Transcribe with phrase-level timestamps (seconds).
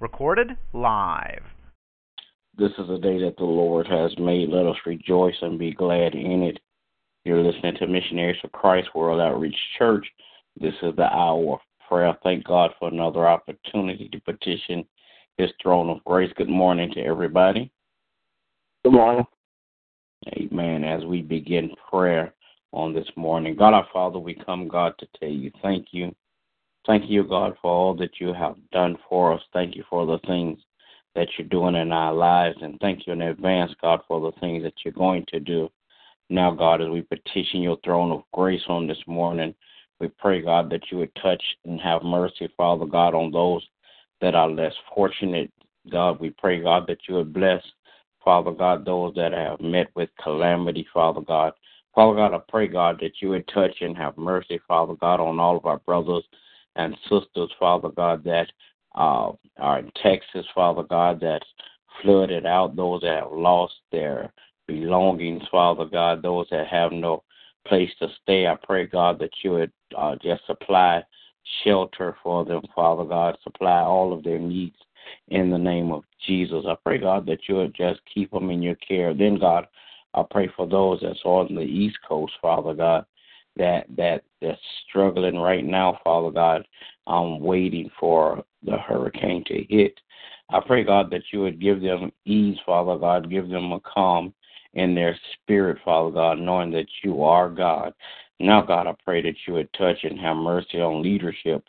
[0.00, 1.42] Recorded live.
[2.56, 4.48] This is a day that the Lord has made.
[4.48, 6.58] Let us rejoice and be glad in it.
[7.24, 10.06] You're listening to Missionaries for Christ World Outreach Church.
[10.60, 12.16] This is the hour of prayer.
[12.22, 14.84] Thank God for another opportunity to petition
[15.36, 16.32] His throne of grace.
[16.36, 17.70] Good morning to everybody.
[18.84, 19.24] Good morning.
[20.36, 20.84] Amen.
[20.84, 22.34] As we begin prayer
[22.72, 26.14] on this morning, God our Father, we come, God, to tell you thank you.
[26.88, 29.42] Thank you, God, for all that you have done for us.
[29.52, 30.58] Thank you for the things
[31.14, 32.56] that you're doing in our lives.
[32.62, 35.68] And thank you in advance, God, for the things that you're going to do.
[36.30, 39.54] Now, God, as we petition your throne of grace on this morning,
[40.00, 43.62] we pray, God, that you would touch and have mercy, Father God, on those
[44.22, 45.52] that are less fortunate.
[45.92, 47.62] God, we pray, God, that you would bless,
[48.24, 51.52] Father God, those that have met with calamity, Father God.
[51.94, 55.38] Father God, I pray, God, that you would touch and have mercy, Father God, on
[55.38, 56.24] all of our brothers
[56.78, 58.50] and sisters, Father God, that
[58.94, 61.46] uh, are in Texas, Father God, that's
[62.02, 64.32] flooded out, those that have lost their
[64.66, 67.22] belongings, Father God, those that have no
[67.66, 68.46] place to stay.
[68.46, 71.02] I pray, God, that you would uh, just supply
[71.64, 74.76] shelter for them, Father God, supply all of their needs
[75.28, 76.64] in the name of Jesus.
[76.66, 79.14] I pray, God, that you would just keep them in your care.
[79.14, 79.66] Then, God,
[80.14, 83.04] I pray for those that's on the East Coast, Father God,
[83.58, 86.66] that that that's struggling right now, Father God,
[87.06, 89.98] um, waiting for the hurricane to hit.
[90.50, 94.32] I pray, God, that you would give them ease, Father God, give them a calm
[94.74, 97.92] in their spirit, Father God, knowing that you are God.
[98.40, 101.64] Now, God, I pray that you would touch and have mercy on leadership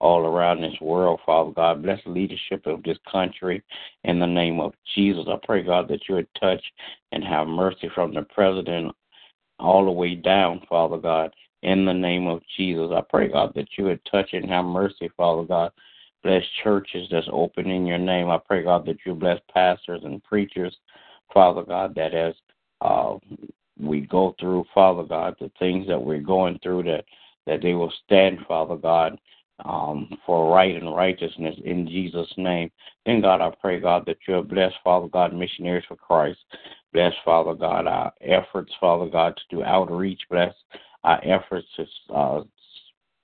[0.00, 1.82] all around this world, Father God.
[1.82, 3.62] Bless the leadership of this country
[4.04, 5.26] in the name of Jesus.
[5.28, 6.62] I pray, God, that you would touch
[7.12, 8.94] and have mercy from the president
[9.60, 12.90] all the way down, Father God, in the name of Jesus.
[12.94, 15.72] I pray, God, that you would touch and have mercy, Father God.
[16.22, 18.28] Bless churches that's open in your name.
[18.28, 20.76] I pray, God, that you bless pastors and preachers,
[21.32, 22.34] Father God, that as
[22.80, 23.16] uh,
[23.78, 27.04] we go through, Father God, the things that we're going through, that
[27.46, 29.18] that they will stand, Father God,
[29.64, 32.70] um, for right and righteousness in Jesus' name.
[33.06, 36.38] Then, God, I pray, God, that you'll bless, Father God, missionaries for Christ.
[36.92, 40.20] Bless, Father God, our efforts, Father God, to do outreach.
[40.30, 40.54] Bless
[41.04, 42.42] our efforts to uh,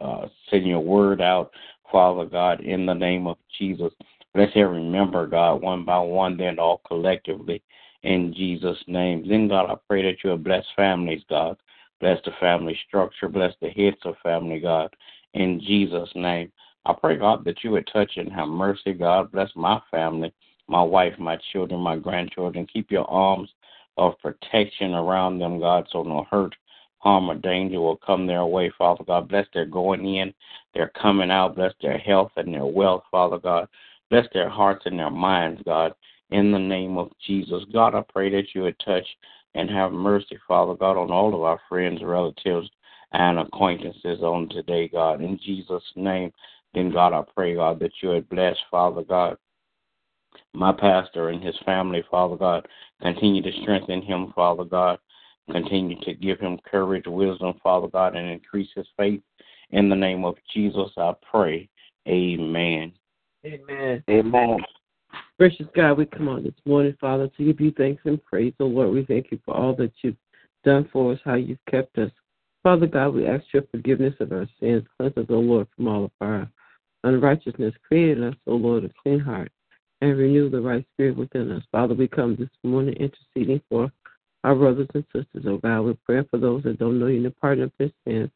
[0.00, 1.50] uh, send your word out,
[1.90, 3.92] Father God, in the name of Jesus.
[4.34, 7.62] Bless every member, God, one by one, then all collectively,
[8.02, 9.26] in Jesus' name.
[9.28, 11.56] Then, God, I pray that you'll bless families, God.
[12.00, 13.28] Bless the family structure.
[13.28, 14.94] Bless the heads of family, God
[15.36, 16.50] in Jesus' name.
[16.86, 19.30] I pray, God, that you would touch and have mercy, God.
[19.32, 20.32] Bless my family,
[20.68, 22.66] my wife, my children, my grandchildren.
[22.72, 23.50] Keep your arms
[23.98, 26.54] of protection around them, God, so no hurt,
[26.98, 29.28] harm, or danger will come their way, Father God.
[29.28, 30.32] Bless their going in,
[30.74, 31.56] their coming out.
[31.56, 33.68] Bless their health and their wealth, Father God.
[34.10, 35.92] Bless their hearts and their minds, God,
[36.30, 37.64] in the name of Jesus.
[37.72, 39.06] God, I pray that you would touch
[39.54, 42.70] and have mercy, Father God, on all of our friends, relatives,
[43.12, 45.22] and acquaintances on today, God.
[45.22, 46.32] In Jesus' name,
[46.74, 49.36] then, God, I pray, God, that you would bless, Father God,
[50.52, 52.66] my pastor and his family, Father God.
[53.00, 54.98] Continue to strengthen him, Father God.
[55.50, 59.20] Continue to give him courage, wisdom, Father God, and increase his faith.
[59.70, 61.68] In the name of Jesus, I pray.
[62.08, 62.92] Amen.
[63.44, 64.02] Amen.
[64.10, 64.58] Amen.
[65.38, 68.54] Gracious God, we come on this morning, Father, to give you thanks and praise.
[68.58, 70.16] Oh Lord, we thank you for all that you've
[70.64, 72.10] done for us, how you've kept us.
[72.66, 74.82] Father God, we ask your forgiveness of our sins.
[74.98, 76.50] Cleanse us, O Lord, from all of our
[77.04, 77.72] unrighteousness.
[77.86, 79.52] Create in us, O Lord, a clean heart
[80.00, 81.62] and renew the right spirit within us.
[81.70, 83.92] Father, we come this morning interceding for
[84.42, 85.82] our brothers and sisters, oh God.
[85.82, 88.30] We're praying for those that don't know you in the pardon of their sins.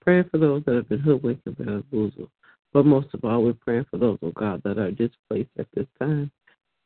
[0.00, 2.30] Praying for those that have been hoodwinked and bamboozled.
[2.72, 5.86] But most of all, we're praying for those, oh God, that are displaced at this
[6.00, 6.32] time.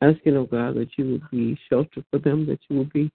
[0.03, 3.11] Asking, oh God, that you would be shelter for them, that you would be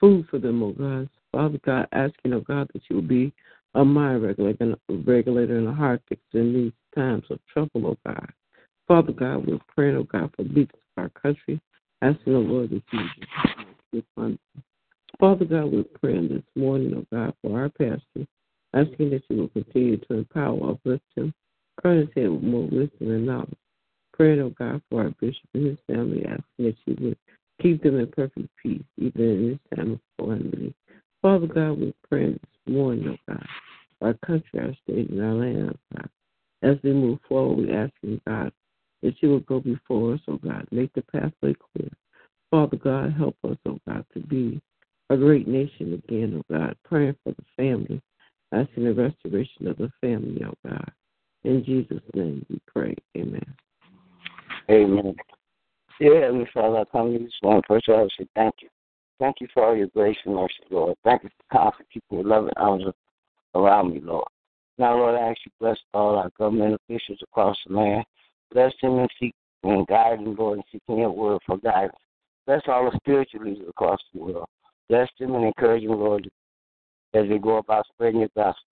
[0.00, 1.10] food for them, O God.
[1.32, 3.32] Father God, asking, oh God, that you would be
[3.74, 8.32] a mind regulator, regulator and a heart fixer in these times of trouble, oh God.
[8.86, 11.60] Father God, we're praying, oh God, for the leaders of our country,
[12.02, 14.38] asking, oh Lord, that you.
[15.20, 18.26] Father God, we're praying this morning, oh God, for our pastor,
[18.74, 21.34] asking that you will continue to empower, uplift him,
[21.82, 23.56] furnish him with more wisdom and knowledge.
[24.12, 27.18] Praying, oh God, for our bishop and his family, asking that you would
[27.60, 30.67] keep them in perfect peace, even in this time of calamity.
[31.28, 33.46] Father God, we pray this morning, oh God,
[34.00, 36.08] our country, our state, and our land, oh God.
[36.62, 38.50] As we move forward, we ask you, God,
[39.02, 41.90] that you will go before us, oh God, make the pathway clear.
[42.50, 44.58] Father God, help us, oh God, to be
[45.10, 48.00] a great nation again, oh God, praying for the family,
[48.52, 50.90] asking the restoration of the family, oh God.
[51.44, 52.94] In Jesus' name we pray.
[53.18, 53.54] Amen.
[54.70, 55.14] Amen.
[56.00, 57.64] Dear Heavenly Father, I come to you this morning.
[57.68, 58.70] First of all, I say thank you.
[59.18, 60.96] Thank you for all your grace and mercy, Lord.
[61.04, 62.84] Thank you for constant keeping your loving arms
[63.54, 64.28] around me, Lord.
[64.78, 68.04] Now, Lord, I ask you bless all our government officials across the land.
[68.52, 69.34] Bless them and seek
[69.64, 71.96] and guide them, Lord, and seeking your word for guidance.
[72.46, 74.48] Bless all the spiritual leaders across the world.
[74.88, 76.30] Bless them and encourage them, Lord,
[77.14, 78.62] as they go about spreading your gospel.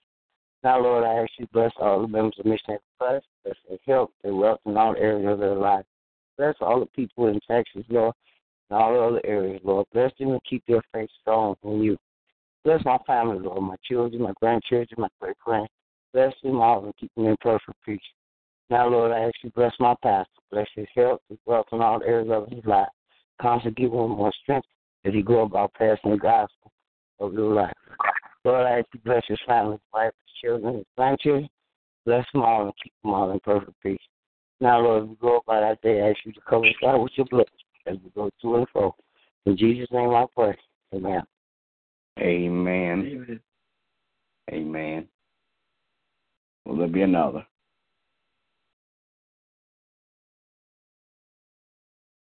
[0.63, 4.11] Now, Lord, I ask you bless all the members of Missionary Plus, bless their health,
[4.23, 5.85] their wealth, and all areas of their life.
[6.39, 8.15] Bless all the people in Texas, Lord,
[8.71, 9.87] and all the other areas, Lord.
[9.93, 11.97] Bless them and keep their faith strong in you.
[12.65, 15.69] Bless my family, Lord, my children, my grandchildren, my great grand.
[16.13, 18.01] Bless them all and keep them in perfect peace.
[18.71, 20.31] Now, Lord, I ask you bless my pastor.
[20.51, 22.89] Bless his health, his wealth, and all areas of his life.
[23.41, 24.67] Constantly give him more strength
[25.05, 26.73] as he go about passing the gospel
[27.21, 27.75] of your life.
[28.45, 31.49] Lord, I ask you bless his family, his wife, his children, his grandchildren.
[32.05, 33.99] Bless them all and keep them all in perfect peace.
[34.61, 37.03] Now, Lord, as we go about our day, I ask you to cover us all
[37.03, 37.47] with your blood
[37.87, 38.95] as we go to and fro.
[39.47, 40.57] In Jesus' name I pray.
[40.95, 41.23] Amen.
[42.19, 43.07] Amen.
[43.07, 43.41] Amen.
[44.53, 45.09] Amen.
[46.65, 47.47] Will there be another?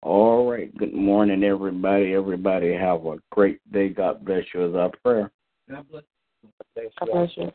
[0.03, 0.77] All right.
[0.77, 2.15] Good morning, everybody.
[2.15, 3.89] Everybody have a great day.
[3.89, 4.69] God bless you.
[4.69, 5.31] Is our prayer.
[5.71, 6.03] God bless
[6.77, 6.91] you.
[7.01, 7.51] God bless you.